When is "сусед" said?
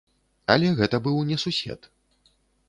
1.45-1.81